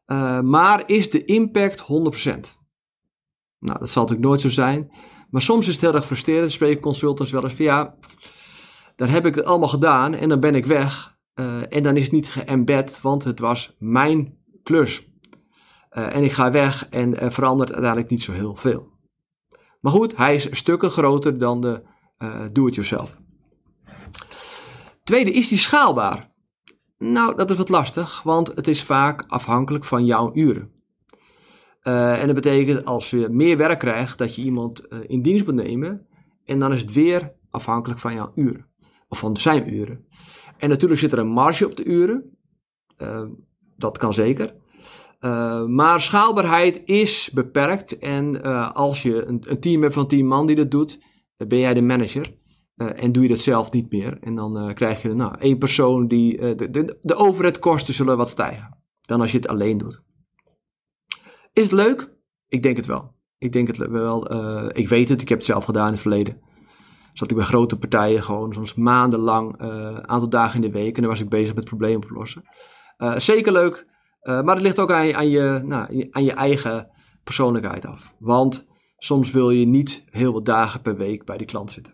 Uh, 0.08 0.42
maar 0.42 0.84
is 0.86 1.10
de 1.10 1.26
impact 1.26 1.82
100%? 1.82 1.86
Nou, 3.60 3.80
dat 3.80 3.90
zal 3.90 4.04
natuurlijk 4.04 4.30
nooit 4.30 4.42
zo 4.42 4.50
zijn. 4.50 4.92
Maar 5.30 5.42
soms 5.42 5.68
is 5.68 5.74
het 5.74 5.82
heel 5.82 5.94
erg 5.94 6.06
frustrerend. 6.06 6.52
Spreken 6.52 6.82
consultants 6.82 7.32
wel 7.32 7.44
eens 7.44 7.54
van 7.54 7.66
ja, 7.66 7.96
dan 8.96 9.08
heb 9.08 9.26
ik 9.26 9.36
het 9.36 9.46
allemaal 9.46 9.68
gedaan 9.68 10.14
en 10.14 10.30
dan 10.30 10.40
ben 10.40 10.56
ik 10.56 10.66
weg. 10.66 11.17
Uh, 11.40 11.74
en 11.74 11.84
dan 11.84 11.96
is 11.96 12.04
het 12.04 12.12
niet 12.12 12.30
geëmbed, 12.30 13.02
want 13.02 13.24
het 13.24 13.40
was 13.40 13.76
mijn 13.80 14.38
klus. 14.64 15.08
Uh, 15.92 16.16
en 16.16 16.24
ik 16.24 16.32
ga 16.32 16.52
weg 16.52 16.90
en 16.90 17.24
uh, 17.24 17.30
verandert 17.30 17.72
uiteindelijk 17.72 18.12
niet 18.12 18.24
zo 18.24 18.32
heel 18.32 18.56
veel. 18.56 18.88
Maar 19.82 19.92
goed, 19.92 20.18
hij 20.18 20.36
is 20.36 20.48
stukken 20.52 20.92
groter 20.92 21.38
dan 21.38 21.62
de 21.62 21.82
do-it-yourself. 22.52 23.22
Tweede, 25.04 25.32
is 25.32 25.48
die 25.48 25.58
schaalbaar? 25.58 26.32
Nou, 26.98 27.36
dat 27.36 27.50
is 27.50 27.58
wat 27.58 27.70
lastig, 27.70 28.24
want 28.24 28.48
het 28.56 28.68
is 28.68 28.84
vaak 28.84 29.24
afhankelijk 29.28 29.86
van 29.86 30.06
jouw 30.06 30.32
uren. 30.34 30.72
En 31.82 32.26
dat 32.26 32.36
betekent 32.36 32.86
als 32.86 33.10
je 33.10 33.30
meer 33.30 33.58
werk 33.58 33.80
krijgt, 33.80 34.18
dat 34.18 34.36
je 34.36 34.42
iemand 34.42 34.88
in 35.08 35.22
dienst 35.22 35.46
moet 35.46 35.56
nemen. 35.56 36.08
En 36.46 36.60
dan 36.60 36.74
is 36.74 36.82
het 36.82 36.94
weer 36.94 37.34
afhankelijk 37.50 38.00
van 38.00 38.14
jouw 38.14 38.32
uren. 38.36 38.66
Of 39.08 39.20
van 39.20 39.38
zijn 39.38 39.74
uren. 39.74 40.06
En 40.58 40.70
natuurlijk 40.70 41.00
zit 41.00 41.12
er 41.12 41.20
een 41.20 41.28
marge 41.28 41.66
op 41.66 41.76
de 41.76 41.86
uren. 41.86 42.38
Uh, 42.98 43.24
dat 43.78 43.98
kan 43.98 44.14
zeker. 44.14 44.56
maar 45.68 46.02
schaalbaarheid 46.02 46.82
is 46.86 47.30
beperkt. 47.34 47.98
En 47.98 48.44
als 48.74 49.02
je 49.02 49.26
een, 49.26 49.44
een, 49.48 49.60
team 49.60 49.82
hebt 49.82 49.94
van 49.94 50.08
10 50.08 50.28
man 50.28 50.46
die 50.46 50.56
dat 50.56 50.72
doet, 50.72 51.00
dan 51.38 51.48
ben 51.48 51.60
jij 51.60 51.74
de 51.74 51.82
manager. 51.82 52.36
en 52.76 53.12
doe 53.12 53.24
je 53.24 53.30
dat 53.30 53.40
zelf 53.40 53.72
niet 53.72 53.92
meer. 53.92 54.18
En 54.22 54.36
dan 54.36 54.74
krijg 54.74 55.02
je 55.02 55.14
nou, 55.14 55.36
één 55.40 55.58
persoon 55.58 56.08
die. 56.08 56.56
de, 56.56 56.70
de, 56.70 56.98
de 57.02 57.16
overheadkosten 57.16 57.94
zullen 57.94 58.18
wat 58.18 58.30
stijgen. 58.30 58.78
Dan 59.02 59.22
als 59.22 59.32
je 59.32 59.38
het 59.38 59.48
alleen 59.48 59.78
doet. 59.78 60.02
Is 61.54 61.64
het 61.64 61.72
leuk? 61.72 62.10
Ik 62.48 62.64
denk 62.64 62.78
het 62.78 62.86
wel. 62.86 63.16
Ik 63.38 63.52
denk 63.52 63.68
het 63.68 63.78
wel. 63.78 64.32
Ik 64.72 64.90
weet 64.90 65.10
het, 65.10 65.22
ik 65.22 65.30
heb 65.30 65.38
het 65.38 65.48
zelf 65.48 65.66
gedaan 65.66 65.86
in 65.86 65.92
het 65.92 66.02
verleden. 66.02 66.42
Zat 67.18 67.30
ik 67.30 67.38
bij 67.38 67.46
grote 67.46 67.78
partijen 67.78 68.24
gewoon 68.24 68.54
soms 68.54 68.74
maandenlang, 68.74 69.54
een 69.58 69.92
uh, 69.92 69.98
aantal 69.98 70.30
dagen 70.30 70.64
in 70.64 70.72
de 70.72 70.78
week. 70.78 70.96
En 70.96 71.02
dan 71.02 71.12
was 71.12 71.22
ik 71.22 71.30
bezig 71.30 71.56
met 71.56 71.64
problemen 71.64 72.04
oplossen. 72.04 72.44
Uh, 72.98 73.18
zeker 73.18 73.52
leuk, 73.52 73.88
maar 74.22 74.56
het 74.56 74.62
ligt 74.62 74.80
ook 74.80 74.92
aan, 74.92 75.16
aan, 75.16 75.30
je, 75.30 75.62
nou, 75.64 76.08
aan 76.12 76.24
je 76.24 76.32
eigen 76.32 76.90
persoonlijkheid 77.24 77.86
af. 77.86 78.14
Want 78.20 78.70
soms 78.98 79.32
wil 79.32 79.50
je 79.50 79.66
niet 79.66 80.06
heel 80.10 80.34
wat 80.34 80.46
dagen 80.46 80.82
per 80.82 80.98
week 80.98 81.26
bij 81.26 81.38
die 81.38 81.48
klant 81.48 81.72
zitten. 81.72 81.94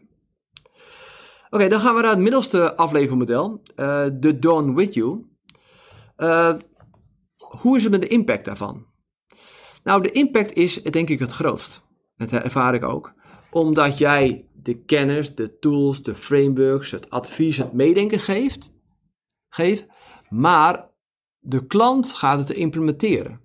Oké, 1.49 1.67
dan 1.67 1.79
gaan 1.79 1.95
we 1.95 2.01
naar 2.01 2.09
het 2.09 2.19
middelste 2.19 2.75
aflevermodel. 2.75 3.61
De 4.13 4.37
Done 4.39 4.73
With 4.73 4.93
You. 4.93 5.25
hoe 7.59 7.77
is 7.77 7.83
het 7.83 7.91
met 7.91 8.01
de 8.01 8.07
impact 8.07 8.45
daarvan? 8.45 8.85
Nou, 9.83 10.01
de 10.01 10.11
impact 10.11 10.53
is 10.53 10.83
denk 10.83 11.09
ik 11.09 11.19
het 11.19 11.31
grootst. 11.31 11.81
Dat 12.15 12.31
ervaar 12.31 12.73
ik 12.73 12.83
ook. 12.83 13.13
Omdat 13.51 13.97
jij 13.97 14.47
de 14.63 14.83
kennis, 14.83 15.35
de 15.35 15.59
tools, 15.59 16.03
de 16.03 16.15
frameworks, 16.15 16.91
het 16.91 17.09
advies, 17.09 17.57
het 17.57 17.73
meedenken 17.73 18.19
geeft. 18.19 18.73
geeft 19.49 19.87
maar 20.29 20.89
de 21.39 21.65
klant 21.65 22.11
gaat 22.11 22.39
het 22.39 22.49
implementeren. 22.49 23.41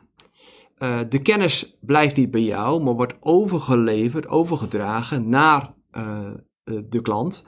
Uh, 0.79 1.01
de 1.09 1.23
kennis 1.23 1.79
blijft 1.81 2.17
niet 2.17 2.31
bij 2.31 2.43
jou, 2.43 2.83
maar 2.83 2.95
wordt 2.95 3.17
overgeleverd, 3.21 4.27
overgedragen 4.27 5.29
naar 5.29 5.75
uh, 5.93 6.31
de 6.65 7.01
klant. 7.03 7.45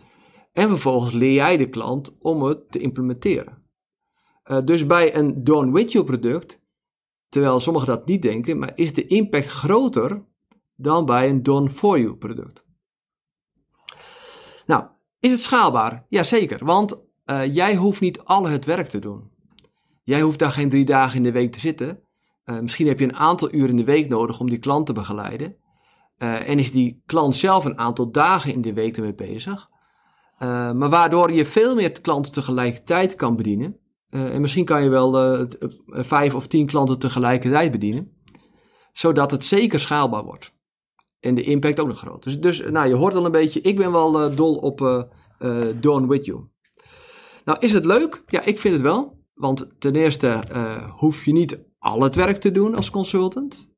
En 0.53 0.69
vervolgens 0.69 1.12
leer 1.12 1.33
jij 1.33 1.57
de 1.57 1.69
klant 1.69 2.17
om 2.19 2.43
het 2.43 2.73
te 2.73 2.79
implementeren. 2.79 3.59
Dus 4.65 4.87
bij 4.87 5.17
een 5.17 5.45
Done 5.45 5.73
With 5.73 5.93
You 5.93 6.05
product 6.05 6.61
Terwijl 7.31 7.61
sommigen 7.61 7.89
dat 7.89 8.07
niet 8.07 8.23
denken, 8.23 8.59
maar 8.59 8.73
is 8.75 8.95
de 8.95 9.07
impact 9.07 9.47
groter 9.47 10.25
dan 10.77 11.05
bij 11.05 11.29
een 11.29 11.43
done 11.43 11.71
for 11.71 12.00
you 12.00 12.17
product? 12.17 12.65
Nou, 14.71 14.85
is 15.21 15.31
het 15.31 15.41
schaalbaar? 15.41 16.05
Jazeker, 16.09 16.65
want 16.65 17.03
uh, 17.27 17.55
jij 17.55 17.77
hoeft 17.77 18.00
niet 18.00 18.21
alle 18.25 18.49
het 18.49 18.65
werk 18.65 18.89
te 18.89 18.99
doen. 18.99 19.31
Jij 20.03 20.21
hoeft 20.21 20.39
daar 20.39 20.50
geen 20.50 20.69
drie 20.69 20.85
dagen 20.85 21.17
in 21.17 21.23
de 21.23 21.33
week 21.33 21.53
te 21.53 21.61
zitten. 21.61 22.00
Uh, 22.45 22.61
misschien 22.61 22.87
heb 22.87 22.99
je 22.99 23.05
een 23.05 23.17
aantal 23.17 23.53
uren 23.53 23.71
in 23.71 23.77
de 23.77 23.85
week 23.85 24.09
nodig 24.09 24.41
om 24.41 24.49
die 24.49 24.59
klant 24.59 24.87
te 24.87 24.93
begeleiden. 24.93 25.57
Uh, 26.19 26.49
en 26.49 26.59
is 26.59 26.73
die 26.73 27.03
klant 27.07 27.35
zelf 27.37 27.65
een 27.65 27.79
aantal 27.79 28.11
dagen 28.11 28.53
in 28.53 28.62
de 28.62 28.73
week 28.73 28.97
ermee 28.97 29.15
bezig. 29.15 29.69
maar 30.39 30.89
waardoor 30.91 31.33
je 31.33 31.45
veel 31.45 31.75
meer 31.75 32.00
klanten 32.00 32.33
tegelijkertijd 32.33 33.15
kan 33.15 33.37
bedienen, 33.37 33.77
en 34.11 34.41
misschien 34.41 34.65
kan 34.65 34.83
je 34.83 34.89
wel 34.89 35.47
vijf 35.87 36.35
of 36.35 36.47
tien 36.47 36.67
klanten 36.67 36.99
tegelijkertijd 36.99 37.71
bedienen. 37.71 38.12
Zodat 38.93 39.31
het 39.31 39.45
zeker 39.45 39.81
schaalbaar 39.81 40.25
wordt. 40.25 40.53
En 41.21 41.35
de 41.35 41.43
impact 41.43 41.81
ook 41.81 41.89
nog 41.89 41.99
groot. 41.99 42.23
Dus, 42.23 42.41
dus 42.41 42.62
nou, 42.71 42.89
je 42.89 42.95
hoort 42.95 43.15
al 43.15 43.25
een 43.25 43.33
beetje, 43.33 43.61
ik 43.61 43.77
ben 43.77 43.93
wel 43.93 44.31
uh, 44.31 44.37
dol 44.37 44.55
op 44.55 45.09
Done 45.81 46.07
With 46.07 46.25
You. 46.25 46.45
Nou, 47.45 47.59
is 47.61 47.73
het 47.73 47.85
leuk? 47.85 48.23
Ja, 48.27 48.45
ik 48.45 48.59
vind 48.59 48.75
het 48.75 48.83
wel. 48.83 49.19
Want 49.35 49.71
ten 49.79 49.95
eerste 49.95 50.41
hoef 50.97 51.25
je 51.25 51.33
niet 51.33 51.65
al 51.79 52.03
het 52.03 52.15
werk 52.15 52.37
te 52.37 52.50
doen 52.50 52.75
als 52.75 52.91
consultant. 52.91 53.69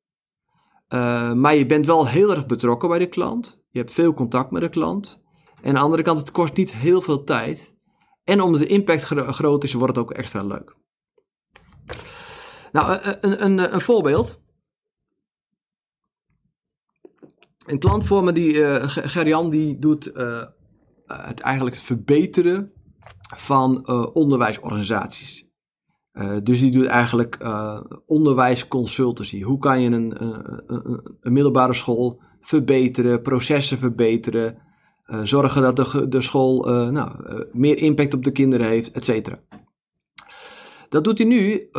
maar 1.35 1.55
je 1.55 1.65
bent 1.65 1.85
wel 1.85 2.07
heel 2.07 2.31
erg 2.31 2.45
betrokken 2.45 2.89
bij 2.89 2.99
de 2.99 3.07
klant. 3.09 3.63
Je 3.69 3.79
hebt 3.79 3.93
veel 3.93 4.13
contact 4.13 4.51
met 4.51 4.61
de 4.61 4.69
klant. 4.69 5.21
En 5.61 5.69
aan 5.69 5.73
de 5.73 5.79
andere 5.79 6.03
kant, 6.03 6.17
het 6.17 6.31
kost 6.31 6.55
niet 6.55 6.73
heel 6.73 7.01
veel 7.01 7.23
tijd. 7.23 7.75
En 8.23 8.41
omdat 8.41 8.61
de 8.61 8.67
impact 8.67 9.03
groot 9.03 9.63
is, 9.63 9.73
wordt 9.73 9.95
het 9.95 10.05
ook 10.05 10.11
extra 10.11 10.43
leuk. 10.43 10.75
Nou, 12.71 12.91
eh, 12.91 13.11
eh, 13.11 13.17
een, 13.21 13.45
een, 13.45 13.73
een 13.73 13.81
voorbeeld. 13.81 14.41
Een 17.65 17.79
klant 17.79 18.03
voor 18.03 18.23
me, 18.23 18.31
die, 18.31 18.53
uh, 18.53 18.75
Gerjan, 18.85 19.49
die 19.49 19.79
doet 19.79 20.07
uh, 20.07 20.43
het 21.05 21.39
eigenlijk 21.39 21.75
het 21.75 21.85
verbeteren 21.85 22.71
van 23.35 23.83
uh, 23.85 24.05
onderwijsorganisaties. 24.11 25.47
dus 26.43 26.59
die 26.59 26.71
doet 26.71 26.85
eigenlijk 26.85 27.37
onderwijsconsultancy. 28.05 29.41
Hoe 29.41 29.57
kan 29.57 29.81
je 29.81 29.89
een, 29.89 30.17
middelbare 31.21 31.73
school 31.73 32.21
verbeteren, 32.41 33.21
processen 33.21 33.77
verbeteren, 33.77 34.57
zorgen 35.23 35.61
dat 35.61 35.75
de, 35.75 36.07
de 36.07 36.21
school 36.21 36.63
nou, 36.91 37.11
meer 37.51 37.77
impact 37.77 38.13
op 38.13 38.23
de 38.23 38.31
kinderen 38.31 38.67
heeft, 38.67 38.91
et 38.91 39.05
cetera. 39.05 39.39
Dat 40.89 41.03
doet 41.03 41.17
hij 41.17 41.27
nu, 41.27 41.69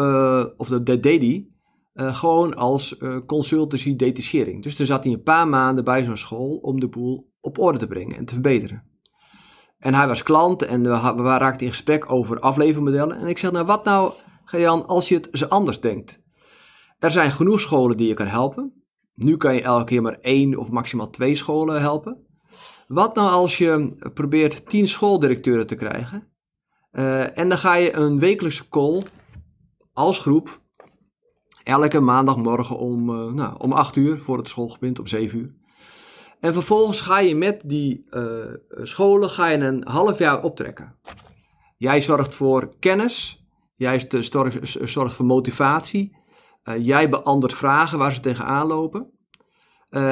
of 0.56 0.68
dat 0.68 0.86
deed 0.86 1.04
hij, 1.22 1.48
gewoon 1.94 2.54
als 2.54 2.96
consultancy 3.26 3.96
detachering. 3.96 4.62
Dus 4.62 4.76
dan 4.76 4.86
zat 4.86 5.04
hij 5.04 5.12
een 5.12 5.22
paar 5.22 5.48
maanden 5.48 5.84
bij 5.84 6.04
zo'n 6.04 6.16
school 6.16 6.56
om 6.56 6.80
de 6.80 6.88
boel 6.88 7.32
op 7.40 7.58
orde 7.58 7.78
te 7.78 7.86
brengen 7.86 8.16
en 8.16 8.24
te 8.24 8.32
verbeteren. 8.32 8.82
En 9.78 9.94
hij 9.94 10.06
was 10.06 10.22
klant 10.22 10.62
en 10.62 10.82
we, 10.82 11.22
raakten 11.22 11.66
in 11.66 11.72
gesprek 11.72 12.10
over 12.10 12.40
aflevermodellen. 12.40 13.16
En 13.16 13.26
ik 13.26 13.38
zeg, 13.38 13.52
nou 13.52 13.66
wat 13.66 13.84
nou, 13.84 14.12
Jan, 14.50 14.86
als 14.86 15.08
je 15.08 15.14
het 15.14 15.28
ze 15.32 15.48
anders 15.48 15.80
denkt. 15.80 16.22
Er 16.98 17.10
zijn 17.10 17.32
genoeg 17.32 17.60
scholen 17.60 17.96
die 17.96 18.08
je 18.08 18.14
kan 18.14 18.26
helpen. 18.26 18.84
Nu 19.14 19.36
kan 19.36 19.54
je 19.54 19.62
elke 19.62 19.84
keer 19.84 20.02
maar 20.02 20.18
één 20.20 20.56
of 20.56 20.70
maximaal 20.70 21.10
twee 21.10 21.34
scholen 21.34 21.80
helpen. 21.80 22.26
Wat 22.86 23.14
nou 23.14 23.30
als 23.30 23.58
je 23.58 23.96
probeert 24.14 24.68
tien 24.68 24.88
schooldirecteuren 24.88 25.66
te 25.66 25.74
krijgen? 25.74 26.32
Uh, 26.92 27.38
en 27.38 27.48
dan 27.48 27.58
ga 27.58 27.74
je 27.74 27.96
een 27.96 28.18
wekelijkse 28.18 28.68
call 28.68 29.02
als 29.92 30.18
groep 30.18 30.60
elke 31.64 32.00
maandagmorgen 32.00 32.78
om, 32.78 33.10
uh, 33.10 33.32
nou, 33.32 33.54
om 33.58 33.72
8 33.72 33.96
uur 33.96 34.18
voor 34.18 34.38
het 34.38 34.48
school 34.48 34.76
begint, 34.80 34.98
om 34.98 35.06
7 35.06 35.38
uur. 35.38 35.54
En 36.40 36.52
vervolgens 36.52 37.00
ga 37.00 37.18
je 37.18 37.34
met 37.34 37.62
die 37.64 38.06
uh, 38.10 38.44
scholen 38.82 39.30
ga 39.30 39.46
je 39.46 39.58
een 39.58 39.82
half 39.88 40.18
jaar 40.18 40.42
optrekken. 40.42 40.94
Jij 41.76 42.00
zorgt 42.00 42.34
voor 42.34 42.74
kennis, 42.78 43.44
jij 43.76 44.08
zorgt 44.84 45.14
voor 45.14 45.24
motivatie, 45.24 46.16
jij 46.78 47.08
beantwoordt 47.08 47.56
vragen 47.56 47.98
waar 47.98 48.14
ze 48.14 48.20
tegenaan 48.20 48.66
lopen. 48.66 49.10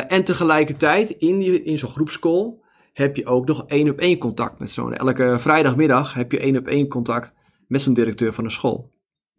en 0.08 0.24
tegelijkertijd 0.24 1.10
in, 1.10 1.38
die, 1.38 1.62
in 1.62 1.78
zo'n 1.78 1.90
groepscall 1.90 2.58
heb 2.92 3.16
je 3.16 3.26
ook 3.26 3.46
nog 3.46 3.64
één 3.66 3.90
op 3.90 3.98
één 3.98 4.18
contact 4.18 4.58
met 4.58 4.70
zo'n. 4.70 4.94
Elke 4.94 5.36
vrijdagmiddag 5.38 6.14
heb 6.14 6.32
je 6.32 6.38
één 6.38 6.56
op 6.56 6.66
één 6.66 6.88
contact 6.88 7.32
met 7.66 7.82
zo'n 7.82 7.94
directeur 7.94 8.32
van 8.32 8.44
een 8.44 8.50
school. 8.50 8.91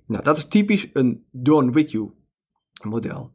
Nou, 0.07 0.23
dat 0.23 0.37
is 0.37 0.47
typisch 0.47 0.89
een 0.93 1.25
done 1.31 1.71
with 1.71 1.91
you 1.91 2.11
model. 2.83 3.31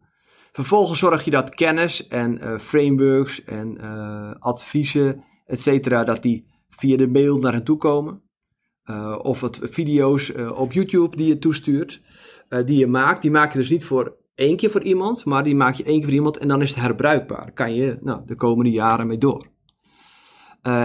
Vervolgens 0.52 0.98
zorg 0.98 1.24
je 1.24 1.30
dat 1.30 1.54
kennis 1.54 2.06
en 2.06 2.44
uh, 2.44 2.58
frameworks 2.58 3.44
en 3.44 3.78
uh, 3.80 4.30
adviezen, 4.38 5.24
et 5.46 5.62
cetera, 5.62 6.04
dat 6.04 6.22
die 6.22 6.46
via 6.68 6.96
de 6.96 7.08
mail 7.08 7.38
naar 7.38 7.52
hen 7.52 7.64
toe 7.64 7.76
komen. 7.76 8.22
Uh, 8.90 9.18
of 9.22 9.40
het 9.40 9.58
video's 9.62 10.32
op 10.54 10.72
YouTube 10.72 11.16
die 11.16 11.26
je 11.26 11.38
toestuurt, 11.38 12.00
die 12.64 12.78
je 12.78 12.86
maakt. 12.86 13.22
Die 13.22 13.30
maak 13.30 13.52
je 13.52 13.58
dus 13.58 13.70
niet 13.70 13.84
voor 13.84 14.16
één 14.34 14.56
keer 14.56 14.70
voor 14.70 14.82
iemand, 14.82 15.24
maar 15.24 15.44
die 15.44 15.56
maak 15.56 15.74
je 15.74 15.84
één 15.84 15.96
keer 15.96 16.04
voor 16.04 16.14
iemand 16.14 16.36
en 16.36 16.48
dan 16.48 16.62
is 16.62 16.70
het 16.70 16.80
herbruikbaar. 16.80 17.52
Kan 17.52 17.74
je 17.74 17.98
nou, 18.00 18.22
de 18.26 18.34
komende 18.34 18.70
jaren 18.70 19.06
mee 19.06 19.18
door. 19.18 19.46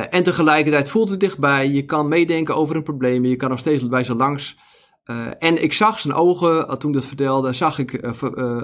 En 0.09 0.23
tegelijkertijd 0.23 0.89
voelt 0.89 1.09
het 1.09 1.19
dichtbij. 1.19 1.69
Je 1.69 1.85
kan 1.85 2.07
meedenken 2.07 2.55
over 2.55 2.75
een 2.75 2.83
probleem. 2.83 3.25
Je 3.25 3.35
kan 3.35 3.49
nog 3.49 3.59
steeds 3.59 3.87
bij 3.87 4.03
ze 4.03 4.15
langs. 4.15 4.57
Uh, 5.05 5.27
en 5.37 5.63
ik 5.63 5.73
zag 5.73 5.99
zijn 5.99 6.13
ogen, 6.13 6.55
uh, 6.57 6.71
toen 6.71 6.89
ik 6.89 6.95
dat 6.95 7.05
vertelde, 7.05 7.53
zag 7.53 7.79
ik 7.79 7.99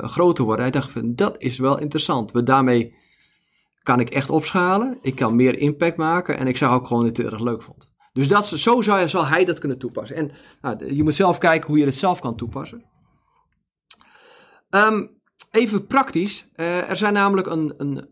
groter 0.02 0.44
worden. 0.44 0.64
Hij 0.64 0.72
dacht 0.72 0.92
van, 0.92 1.16
dat 1.16 1.36
is 1.38 1.58
wel 1.58 1.80
interessant. 1.80 2.32
We, 2.32 2.44
daarmee 2.44 2.96
kan 3.84 4.00
ik 4.00 4.10
echt 4.10 4.30
opschalen. 4.30 4.98
Ik 5.02 5.16
kan 5.16 5.36
meer 5.36 5.58
impact 5.58 5.98
maken. 5.98 6.38
En 6.38 6.48
ik 6.48 6.58
zag 6.58 6.74
ook 6.74 6.88
gewoon 6.88 7.06
dat 7.06 7.18
het 7.18 7.26
erg 7.26 7.42
leuk 7.42 7.62
vond. 7.62 7.92
Dus 8.14 8.28
dat, 8.28 8.48
zo 8.48 8.82
zou, 8.82 9.26
hij 9.26 9.46
dat 9.46 9.60
kunnen 9.60 9.78
toepassen. 9.78 10.16
En 10.16 10.32
nou, 10.62 10.96
je 10.96 11.04
moet 11.04 11.16
zelf 11.16 11.38
kijken 11.38 11.68
hoe 11.68 11.78
je 11.78 11.86
het 11.86 11.96
zelf 11.96 12.20
kan 12.20 12.36
toepassen. 12.36 12.84
Um, 14.70 15.22
even 15.52 15.88
praktisch. 15.88 16.50
er 16.56 16.98
zijn 16.98 17.14
namelijk 17.14 17.48
een, 17.48 17.74
een 17.78 18.10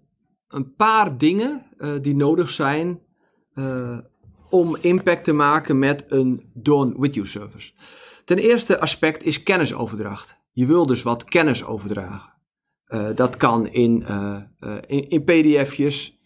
een 0.47 0.75
paar 0.75 1.17
dingen 1.17 1.65
die 2.01 2.15
nodig 2.15 2.49
zijn 2.49 2.99
om 4.49 4.75
impact 4.75 5.23
te 5.23 5.33
maken 5.33 5.79
met 5.79 6.05
een 6.07 6.49
Dawn 6.53 6.95
With 6.97 7.13
You 7.13 7.27
service? 7.27 7.71
Ten 8.25 8.37
eerste 8.37 8.79
aspect 8.79 9.23
is 9.23 9.43
kennisoverdracht. 9.43 10.37
Je 10.51 10.65
wil 10.65 10.85
dus 10.85 11.01
wat 11.01 11.23
kennis 11.23 11.65
overdragen. 11.65 12.33
Uh, 12.87 13.07
dat 13.15 13.37
kan 13.37 13.67
in, 13.67 14.03
uh, 14.09 14.41
in, 14.85 15.09
in, 15.09 15.23
pdf'jes. 15.23 16.19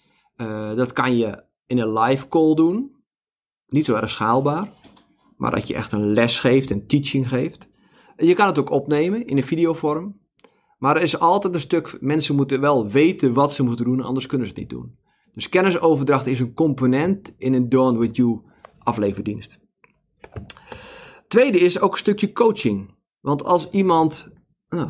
dat 0.75 0.93
kan 0.93 1.17
je 1.17 1.43
in 1.65 1.79
een 1.79 1.93
live 1.99 2.27
call 2.27 2.53
doen. 2.53 2.95
Niet 3.67 3.85
zo 3.85 3.95
erg 3.95 4.09
schaalbaar. 4.09 4.69
Maar 5.37 5.51
dat 5.51 5.67
je 5.67 5.73
echt 5.73 5.91
een 5.91 6.13
les 6.13 6.39
geeft, 6.39 6.69
een 6.69 6.87
teaching 6.87 7.29
geeft. 7.29 7.69
Je 8.17 8.33
kan 8.33 8.47
het 8.47 8.59
ook 8.59 8.69
opnemen 8.69 9.25
in 9.25 9.37
een 9.37 9.43
videovorm. 9.43 10.19
Maar 10.77 10.95
er 10.95 11.01
is 11.01 11.19
altijd 11.19 11.53
een 11.53 11.59
stuk, 11.59 11.97
mensen 11.99 12.35
moeten 12.35 12.61
wel 12.61 12.87
weten 12.87 13.33
wat 13.33 13.53
ze 13.53 13.63
moeten 13.63 13.85
doen, 13.85 14.01
anders 14.01 14.25
kunnen 14.25 14.47
ze 14.47 14.53
het 14.53 14.61
niet 14.61 14.69
doen. 14.69 14.97
Dus 15.33 15.49
kennisoverdracht 15.49 16.27
is 16.27 16.39
een 16.39 16.53
component 16.53 17.33
in 17.37 17.53
een 17.53 17.69
Dawn 17.69 17.97
With 17.97 18.15
You 18.15 18.41
afleverdienst. 18.79 19.59
Tweede 21.27 21.59
is 21.59 21.79
ook 21.79 21.91
een 21.91 21.97
stukje 21.97 22.31
coaching. 22.31 22.95
Want 23.19 23.43
als 23.43 23.69
iemand 23.69 24.33
nou, 24.69 24.89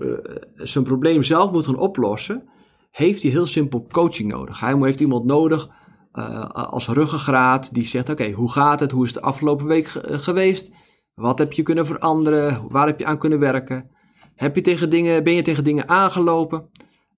uh, 0.00 0.18
zijn 0.54 0.84
probleem 0.84 1.22
zelf 1.22 1.52
moet 1.52 1.64
gaan 1.64 1.78
oplossen, 1.78 2.48
heeft 2.90 3.22
hij 3.22 3.30
heel 3.30 3.46
simpel 3.46 3.86
coaching 3.90 4.32
nodig. 4.32 4.60
Hij 4.60 4.76
heeft 4.80 5.00
iemand 5.00 5.24
nodig 5.24 5.68
uh, 6.12 6.44
als 6.50 6.88
ruggengraat 6.88 7.74
die 7.74 7.84
zegt: 7.84 8.08
Oké, 8.08 8.30
hoe 8.30 8.52
gaat 8.52 8.80
het? 8.80 8.90
Hoe 8.90 9.04
is 9.04 9.14
het 9.14 9.22
de 9.22 9.28
afgelopen 9.28 9.66
week 9.66 9.86
geweest? 10.02 10.70
Wat 11.14 11.38
heb 11.38 11.52
je 11.52 11.62
kunnen 11.62 11.86
veranderen? 11.86 12.66
Waar 12.68 12.86
heb 12.86 12.98
je 12.98 13.06
aan 13.06 13.18
kunnen 13.18 13.38
werken? 13.38 13.90
Heb 14.34 14.54
je 14.54 14.60
tegen 14.60 14.90
dingen, 14.90 15.24
ben 15.24 15.34
je 15.34 15.42
tegen 15.42 15.64
dingen 15.64 15.88
aangelopen? 15.88 16.70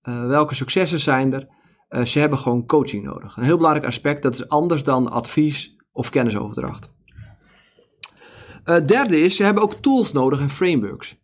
Welke 0.02 0.54
successen 0.54 0.98
zijn 0.98 1.32
er? 1.32 1.48
Uh, 1.90 2.04
ze 2.04 2.18
hebben 2.18 2.38
gewoon 2.38 2.66
coaching 2.66 3.04
nodig. 3.04 3.36
Een 3.36 3.44
heel 3.44 3.56
belangrijk 3.56 3.86
aspect, 3.86 4.22
dat 4.22 4.34
is 4.34 4.48
anders 4.48 4.82
dan 4.82 5.10
advies 5.10 5.76
of 5.92 6.10
kennisoverdracht. 6.10 6.92
Uh, 8.64 8.76
derde 8.86 9.20
is, 9.20 9.36
ze 9.36 9.44
hebben 9.44 9.62
ook 9.62 9.74
tools 9.74 10.12
nodig 10.12 10.40
en 10.40 10.50
frameworks. 10.50 11.16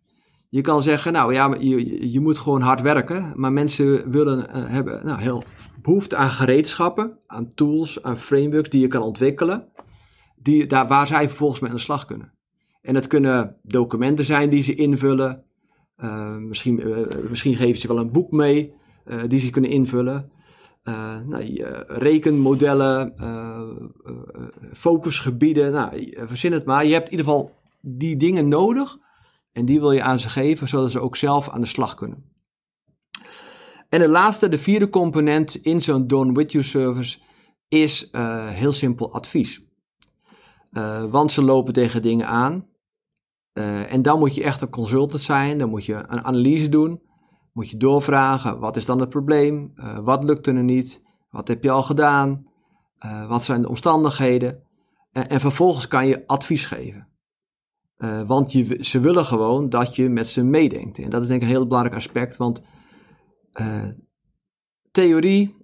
Je 0.48 0.60
kan 0.60 0.82
zeggen, 0.82 1.12
nou 1.12 1.32
ja, 1.32 1.54
je, 1.58 2.12
je 2.12 2.20
moet 2.20 2.38
gewoon 2.38 2.60
hard 2.60 2.80
werken, 2.80 3.32
maar 3.34 3.52
mensen 3.52 4.10
willen 4.10 4.50
hebben 4.50 5.04
nou, 5.04 5.20
heel 5.20 5.42
behoefte 5.82 6.16
aan 6.16 6.30
gereedschappen, 6.30 7.18
aan 7.26 7.54
tools, 7.54 8.02
aan 8.02 8.16
frameworks 8.16 8.68
die 8.68 8.80
je 8.80 8.88
kan 8.88 9.02
ontwikkelen, 9.02 9.68
die, 10.36 10.66
daar, 10.66 10.88
waar 10.88 11.06
zij 11.06 11.28
vervolgens 11.28 11.60
mee 11.60 11.70
aan 11.70 11.76
de 11.76 11.82
slag 11.82 12.04
kunnen. 12.04 12.32
En 12.82 12.94
dat 12.94 13.06
kunnen 13.06 13.56
documenten 13.62 14.24
zijn 14.24 14.50
die 14.50 14.62
ze 14.62 14.74
invullen. 14.74 15.44
Uh, 15.96 16.36
misschien, 16.36 17.06
misschien 17.28 17.56
geven 17.56 17.80
ze 17.80 17.88
wel 17.88 17.98
een 17.98 18.12
boek 18.12 18.30
mee 18.30 18.74
die 19.26 19.40
ze 19.40 19.50
kunnen 19.50 19.70
invullen. 19.70 20.32
Nou, 20.84 21.64
rekenmodellen, 21.86 23.14
focusgebieden, 24.72 25.72
nou, 25.72 26.12
verzin 26.26 26.52
het 26.52 26.64
maar. 26.64 26.86
Je 26.86 26.92
hebt 26.92 27.04
in 27.04 27.10
ieder 27.10 27.26
geval 27.26 27.52
die 27.80 28.16
dingen 28.16 28.48
nodig 28.48 28.98
en 29.52 29.64
die 29.64 29.80
wil 29.80 29.92
je 29.92 30.02
aan 30.02 30.18
ze 30.18 30.28
geven, 30.30 30.68
zodat 30.68 30.90
ze 30.90 31.00
ook 31.00 31.16
zelf 31.16 31.48
aan 31.48 31.60
de 31.60 31.66
slag 31.66 31.94
kunnen. 31.94 32.32
En 33.88 34.00
de 34.00 34.08
laatste, 34.08 34.48
de 34.48 34.58
vierde 34.58 34.88
component 34.88 35.54
in 35.54 35.80
zo'n 35.80 36.06
Done 36.06 36.32
With 36.32 36.52
You 36.52 36.64
service 36.64 37.18
is 37.68 38.08
heel 38.48 38.72
simpel 38.72 39.12
advies. 39.12 39.62
want 41.10 41.32
ze 41.32 41.42
lopen 41.42 41.72
tegen 41.72 42.02
dingen 42.02 42.26
aan 42.26 42.68
en 43.88 44.02
dan 44.02 44.18
moet 44.18 44.34
je 44.34 44.42
echt 44.42 44.60
een 44.60 44.70
consultant 44.70 45.22
zijn, 45.22 45.58
dan 45.58 45.70
moet 45.70 45.84
je 45.84 45.94
een 45.94 46.24
analyse 46.24 46.68
doen, 46.68 47.02
moet 47.54 47.70
je 47.70 47.76
doorvragen, 47.76 48.58
wat 48.58 48.76
is 48.76 48.84
dan 48.84 49.00
het 49.00 49.08
probleem, 49.08 49.72
uh, 49.76 49.98
wat 49.98 50.24
lukt 50.24 50.46
er 50.46 50.62
niet, 50.62 51.04
wat 51.30 51.48
heb 51.48 51.62
je 51.62 51.70
al 51.70 51.82
gedaan, 51.82 52.46
uh, 53.04 53.28
wat 53.28 53.44
zijn 53.44 53.62
de 53.62 53.68
omstandigheden. 53.68 54.62
en 55.12 55.40
vervolgens 55.40 55.88
kan 55.88 56.06
je 56.06 56.26
advies 56.26 56.66
geven. 56.66 57.08
want 58.26 58.52
je, 58.52 58.78
ze 58.80 59.00
willen 59.00 59.24
gewoon 59.24 59.68
dat 59.68 59.96
je 59.96 60.08
met 60.08 60.26
ze 60.26 60.42
meedenkt. 60.42 60.98
En 60.98 61.10
dat 61.10 61.22
is 61.22 61.28
denk 61.28 61.42
ik 61.42 61.48
een 61.48 61.54
heel 61.54 61.66
belangrijk 61.66 61.96
aspect, 61.96 62.36
want 62.36 62.62
theorie 64.90 65.56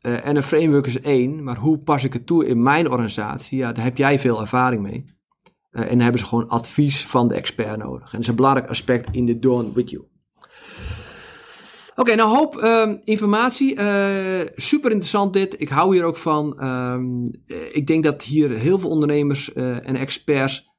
en 0.00 0.36
een 0.36 0.42
framework 0.42 0.86
is 0.86 1.00
één, 1.00 1.42
maar 1.42 1.56
hoe 1.56 1.78
pas 1.78 2.04
ik 2.04 2.12
het 2.12 2.26
toe 2.26 2.46
in 2.46 2.62
mijn 2.62 2.90
organisatie, 2.90 3.58
ja, 3.58 3.72
daar 3.72 3.84
heb 3.84 3.96
jij 3.96 4.18
veel 4.18 4.40
ervaring 4.40 4.82
mee. 4.82 5.04
En 5.70 5.88
dan 5.88 6.00
hebben 6.00 6.20
ze 6.20 6.26
gewoon 6.26 6.48
advies 6.48 7.06
van 7.06 7.28
de 7.28 7.34
expert 7.34 7.78
nodig. 7.78 8.04
En 8.04 8.10
dat 8.10 8.20
is 8.20 8.26
een 8.26 8.34
belangrijk 8.34 8.68
aspect 8.68 9.14
in 9.14 9.26
de 9.26 9.38
Dawn 9.38 9.72
With 9.74 9.90
You. 9.90 10.11
Oké, 11.94 12.14
nou 12.14 12.36
hoop 12.36 12.62
uh, 12.62 12.92
informatie. 13.04 13.76
Uh, 13.76 14.40
super 14.54 14.90
interessant 14.90 15.32
dit. 15.32 15.60
Ik 15.60 15.68
hou 15.68 15.94
hier 15.94 16.04
ook 16.04 16.16
van. 16.16 16.64
Um, 16.64 17.30
ik 17.72 17.86
denk 17.86 18.04
dat 18.04 18.22
hier 18.22 18.50
heel 18.50 18.78
veel 18.78 18.90
ondernemers 18.90 19.52
en 19.52 19.96
experts 19.96 20.70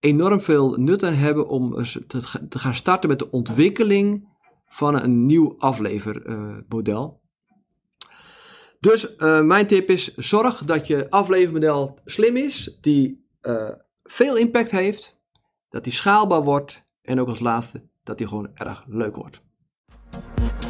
enorm 0.00 0.40
veel 0.40 0.76
nut 0.76 1.02
aan 1.02 1.12
hebben 1.12 1.48
om 1.48 1.84
te, 2.06 2.46
te, 2.48 2.58
gaan 2.58 2.74
starten 2.74 3.08
met 3.08 3.18
de 3.18 3.30
ontwikkeling 3.30 4.28
van 4.66 5.00
een 5.00 5.26
nieuw 5.26 5.54
aflevermodel. 5.58 7.20
dus 8.80 9.14
mijn 9.42 9.66
tip 9.66 9.90
is: 9.90 10.14
zorg 10.14 10.64
dat 10.64 10.86
je 10.86 11.10
aflevermodel 11.10 11.98
slim 12.04 12.36
is, 12.36 12.78
die 12.80 13.26
veel 14.02 14.36
impact 14.36 14.70
heeft, 14.70 15.20
dat 15.68 15.84
die 15.84 15.92
schaalbaar 15.92 16.42
wordt 16.42 16.84
en 17.02 17.20
ook 17.20 17.28
als 17.28 17.40
laatste 17.40 17.88
dat 18.02 18.18
die 18.18 18.28
gewoon 18.28 18.50
erg 18.54 18.84
leuk 18.86 19.16
wordt. 19.16 19.43
Bye. 20.14 20.63